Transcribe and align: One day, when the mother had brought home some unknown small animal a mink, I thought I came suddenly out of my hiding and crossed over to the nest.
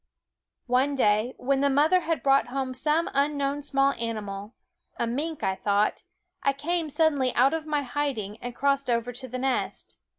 One 0.65 0.95
day, 0.95 1.35
when 1.37 1.61
the 1.61 1.69
mother 1.69 1.99
had 1.99 2.23
brought 2.23 2.47
home 2.47 2.73
some 2.73 3.07
unknown 3.13 3.61
small 3.61 3.93
animal 3.99 4.55
a 4.97 5.05
mink, 5.05 5.43
I 5.43 5.53
thought 5.53 6.01
I 6.41 6.53
came 6.53 6.89
suddenly 6.89 7.31
out 7.35 7.53
of 7.53 7.67
my 7.67 7.83
hiding 7.83 8.37
and 8.37 8.55
crossed 8.55 8.89
over 8.89 9.11
to 9.13 9.27
the 9.27 9.37
nest. 9.37 9.97